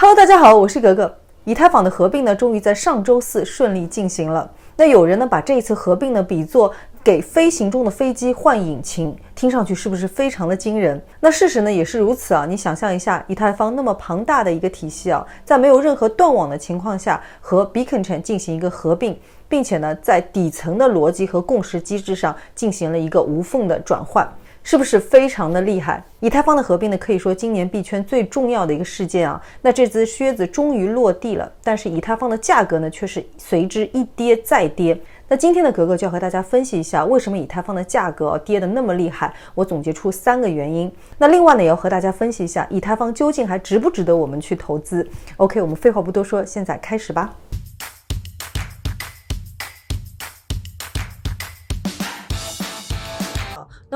[0.00, 1.12] Hello，大家好，我是格格。
[1.42, 4.48] 以太坊的合并呢，终于在上周四顺利进行了。
[4.76, 11.02] 那有人呢，把这一次合并呢比作给飞行中的飞机换引擎，听上去是不是非常的惊人？
[11.18, 12.46] 那事实呢也是如此啊。
[12.46, 19.18] 你想象一下，以太坊那么庞大的一个体系啊，在没有任何断网的情况下，和 Beacon Chain 进行一个合并，
[19.48, 24.32] 并且呢，在底层的逻辑和共识机制上进行了一个无缝的转换。
[24.62, 26.02] 是不是非常的厉害？
[26.20, 29.40] 以太坊的合并呢，可以说今年币圈最重要的一个事件啊。
[29.62, 35.00] 那这只靴子终于落地了，但是以太坊的价格呢，却是随之一跌再跌。
[35.30, 39.32] 那今天的格格就要和大家分析一下，为什么以太坊的价格跌得那么厉害？
[39.54, 40.90] 我总结出三个原因。
[41.18, 45.06] 那另外呢，也要和大家分析一下，以太坊究竟还值不值得我们去投资
[45.36, 47.34] ？OK，我们废话不多说，现在开始吧。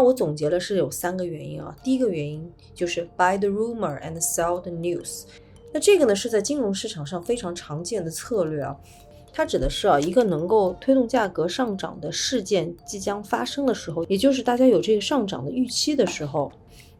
[0.00, 1.76] 那我总结了是有三个原因啊。
[1.84, 5.24] 第一个原因就是 buy the rumor and sell the news。
[5.74, 8.74] 那这个呢是在金融市场上非常常见的策略啊。
[9.30, 16.50] 它指的是啊一个能够推动价格上涨的事件即将发生的时候，也就是大家有这个上涨的预期的时候，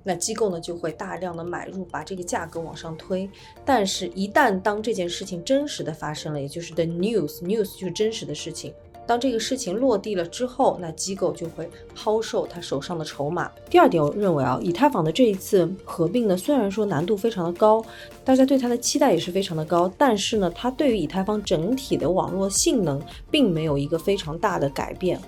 [0.02, 3.26] 那机构呢就会大量的买入，把这个价格往上推。
[3.64, 8.74] 但是，一旦当这件事情真实的发生了，也就是 the news，news 就是真实的事情。
[9.10, 13.50] 当这个事情落地了之后，那机构就会抛售他手上的筹码。
[13.68, 17.84] 第二点，我认为啊，以太坊的这一次合并呢，虽然说难度非常的高，
[18.24, 23.02] 大家对它的期待也是非常的高，但是呢，它对于以太坊整体的网络性能
[23.32, 25.20] 并没有一个非常大的改变。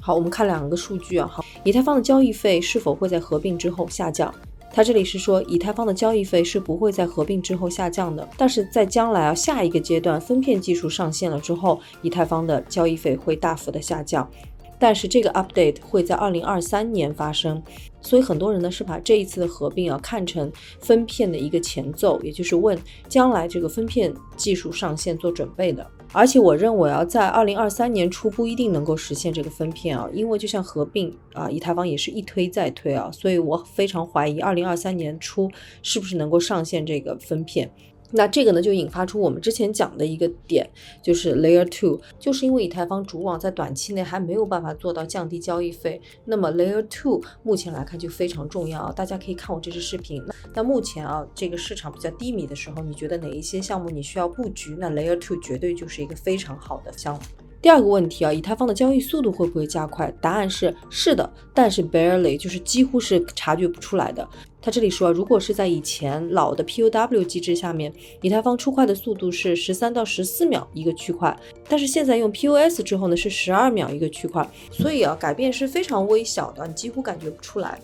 [0.00, 4.34] 好，我们看两个数据啊，好，以太坊的交易费是否会在合并之后下降？
[4.72, 14.30] 它这里是说，以太坊的交易费是不会在合并之后下降的，但是在将来啊下一个阶段分片技术上线了之后，以太坊的交易费会大幅的下降，
[14.78, 17.60] 但是这个 update 会在二零二三年发生，
[18.00, 25.84] 所以很多人呢是把这一次的合并啊看成分片的一个前奏，也就是问将来这个分片技术上线做准备的。
[26.12, 35.48] 而且我认为啊，在二零二三年初不一定能够实现这个分片啊，因为就像合并啊，以太坊也是一推再推啊，所以我非常怀疑二零二三年初
[35.82, 37.70] 是不是能够上线这个分片。
[38.12, 40.68] 那这个呢，就引发出我们之前讲的一个点，
[41.02, 48.92] 就是 Layer Two，就是因为以太坊主网在短期内还没有办法做到降低交易费，那么 Layer Two 目前来看就非常重要啊。
[48.92, 50.22] 大家可以看我这支视频。
[50.54, 54.76] 那目前啊，这个市场比较低迷的时候，你觉得哪一些项目你需要布局？
[54.78, 57.20] 那 Layer Two 绝对就是一个非常好的项目。
[57.62, 60.10] 第二个问题啊，以太坊的交易速度会不会加快？
[60.18, 64.26] 答案是是的，但是 barely，就是几乎是察觉不出来的。
[64.62, 71.38] 他这里说，如果是在以前老的 POW 机制下面，以太坊出块的速度是十三到十四秒一个区块，
[71.68, 77.78] 但是现在用 POS 之后呢，是十二秒一个区块，所以啊，改变是非常微小的，你几乎感觉不出来。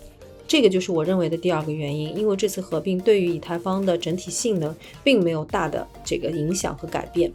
[0.47, 7.31] 这个就是我认为的第二个原因，因为这次合并对于以太坊的整体性能并没有大的这个影响和改变。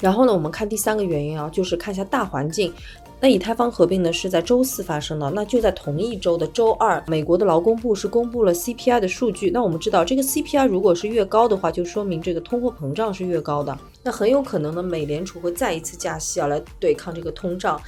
[0.00, 2.72] 然后呢，我们看第三个原因啊，就是看一下大环境。
[3.22, 9.50] 那以太坊合并呢是在周四发生的，那就在同一周的周二，美国的劳工部是公布了 CPI 的数据。
[9.50, 13.78] 那我们知道，这个 CPI 如果是越高的话，就说明这个通货膨胀是越高的。
[14.02, 17.78] 那很有可能呢，美联储会再一次加息啊，来对抗这个通胀。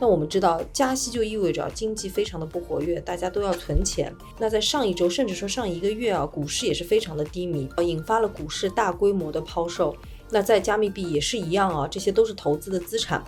[0.00, 4.12] 那我们知道，加息就意味着经济非常的不活跃，大家都要存钱。
[4.38, 9.94] 那在上一周，甚至说上一个月啊，股市也是非常的低迷，引发了股市大规模的抛售。
[10.30, 13.22] 那在加密币也是一样啊，这些都是投资的资产。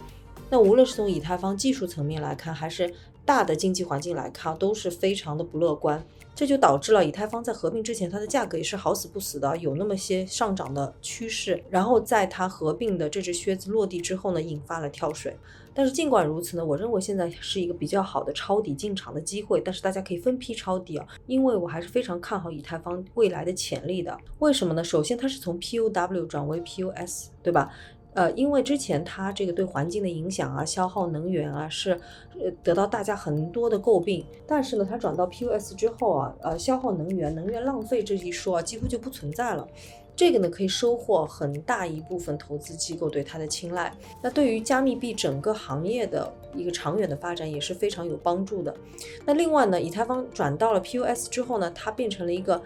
[0.49, 2.93] 那无论是从以太坊技术层面来看，还是
[3.25, 6.05] 大的经济环境来看，都是非常的不乐观。
[6.35, 11.63] 这就导致了以太坊在合并之前，它的价格也是好死不死的，有那么些上涨的趋势。
[11.69, 15.37] 然后在它合并的这只靴子落地之后呢，引发了跳水。
[15.75, 19.61] 但是尽管如此呢，我认为现在是一个比较好的抄底进场的机会。
[19.61, 24.17] 但是大家可以分批抄底啊，因为我还是非常看好以太坊未来的潜力的。
[24.39, 24.83] 为什么呢？
[24.83, 27.71] 首先它是从 POW 转为 POS，对吧？
[28.15, 31.93] 呃，因为之前它这个对环境的影响啊，消耗能源啊，是
[32.35, 34.25] 呃得到大家很多的诟病。
[34.47, 39.67] 但是呢，它转到 POS 之后啊，呃，消耗能源、能源浪费这一说啊，几乎就不存在了。
[40.15, 43.91] 这个呢，可以收获很大一部分投资机构对它的青睐。
[44.23, 48.77] 那对于加密币整个行业的一个长远的发展也是非常有帮助的。
[49.25, 52.61] 那另外呢，以太坊转到了 POS 之后呢，它变成了一个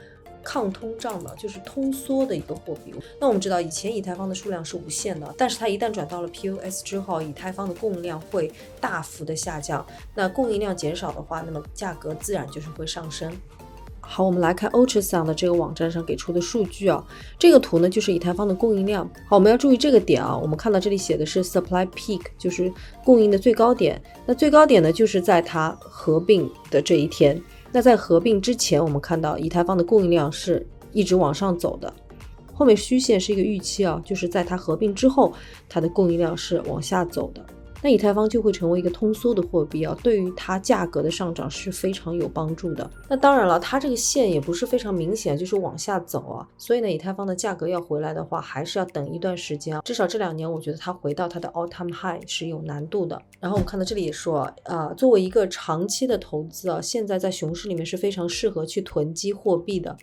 [0.47, 2.95] 抗通胀的，就是通缩的一个货币。
[3.21, 9.85] 那我们知道，以前以太坊的数量是无限的，但是它一旦转到了 POS 之后，以太坊的供应量会大幅的下降。
[10.15, 13.33] 那供应量减少的话，那么价格自然就是会上升。
[14.01, 17.05] 好，我们来看 Ultrasound 的这个网站上给出的数据啊，
[17.41, 19.05] 这个图呢就是以太坊的供应量。
[19.29, 22.73] 好，我们要注意这个点啊，我们看到这里写的是 Supply Peak，就是
[23.05, 24.01] 供应的最高点。
[24.25, 27.43] 那最高点呢，就是在它合并的这一天。
[27.73, 31.93] 那在合并之前，我们看到以太坊的供应量是一直往上走的。
[32.55, 35.33] 后面虚线是一个预期啊，就是在它合并之后，
[35.69, 37.45] 它的供应量是往下走的。
[37.87, 42.91] 那以太坊就会成为一个通缩的货币啊，对于它价格的上涨是非常有帮助的。
[43.09, 49.83] 那当然了，它这个线也不是非常明显，就是往下走啊，所以呢，以太坊的价格要回来的话，还是要等一段时间啊。
[49.85, 53.23] 至少这两年，我觉得它回到它的 all time high 是有难度的。
[53.39, 59.97] 然后我们看到这里也说啊，作为一个长期的投资啊，现在在熊市里面是非常适合去囤积货币的。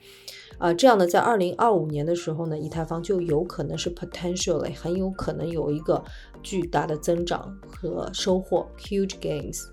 [0.60, 6.02] 啊，这样呢，在二零二五年的时候呢，以太坊就有可能是 potentially 很有可能有一个
[6.44, 9.64] 巨大的增长和收获，huge gains。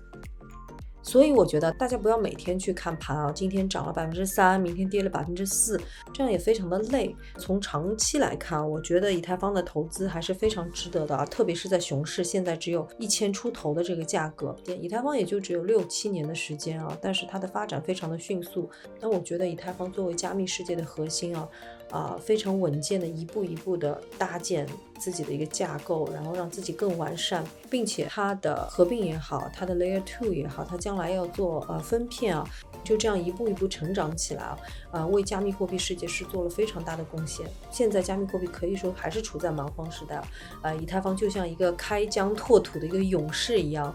[1.03, 5.81] 所以我觉得大家不要每天去看盘啊，今天涨了百分之三，明天跌了百分之四，
[6.13, 7.15] 这样也非常的累。
[7.39, 18.69] 从长期来看，我觉得以太坊的投资还是非常值得的啊，特别是在熊市，现在只有一千出头的这个价格，以太坊也就只有六七年的时间啊，但是它的发展非常的迅速。
[18.99, 21.49] 那我觉得以太坊作为加密世界的核心啊。
[21.91, 24.65] 啊，非常稳健的一步一步的搭建
[24.97, 32.47] 自己的一个架构，然后让自己更完善，并且它的合并也好，它的 Layer Two 也好，它将来要做呃分片啊，
[32.83, 34.57] 就这样一步一步成长起来啊，
[34.91, 37.45] 啊，为加密货币世界是做了非常大的贡献。
[37.69, 40.27] 现在加密货币可以说还是处在蛮荒时代啊，
[40.61, 43.93] 呃，以太坊就像一个开疆拓土的一个勇士一样。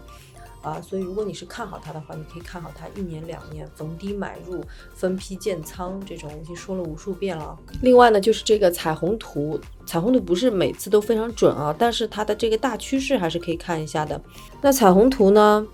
[0.61, 4.61] 啊，所以如果你是看好它的话，你可以看好它一年两年逢低买入，
[4.93, 7.57] 分批建仓这种，我已经说了无数遍了。
[7.81, 14.19] 另外呢，就是这个彩虹图，彩虹图不是每次都非常准啊，但是它的这个大趋势还是可以看一下的。
[14.61, 15.65] 那彩虹图呢，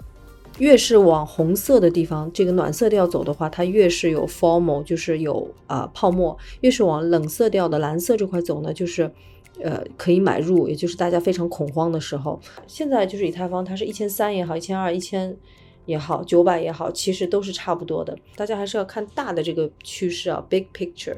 [0.59, 9.11] 越是往红色的地方，这个暖色调走的话，它越是有 formal，就是有啊泡沫；越是往冷色调的蓝色这块走呢，就是。
[9.61, 12.39] 呃，可以买入，也就是大家非常恐慌的时候。
[12.67, 15.35] 现在就是以太坊，它是一千三也好，一千二、一千
[15.85, 18.17] 也好，九百也好，其实都是差不多的。
[18.35, 21.17] 大家还是要看大的这个趋势啊，big picture。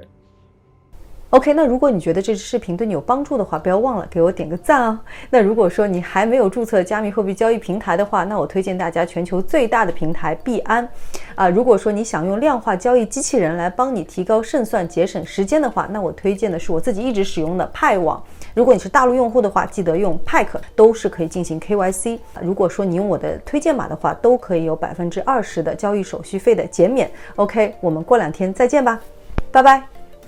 [1.35, 4.97] OK，那如果你觉得这支视频对你有帮助的话，不要忘了给我点个赞哦。
[5.29, 10.87] 那如果说你还没有注册加密货币交易平台的话，那我推荐大家全球最大的平台币安。
[11.35, 18.23] 啊，如果说你想用量化交易机器人来帮你提高胜算、节省时间的话，那我推荐的是我自己一直使用的派网。
[18.53, 22.17] 如果你是大陆用户的话，记得用派克，都是可以进行 KYC。
[22.41, 27.11] 如果说你用我的推荐码的话，都可以有百分之二十的交易手续费的减免。
[27.35, 28.97] OK，我们过两天再见吧，
[29.51, 29.94] 拜拜。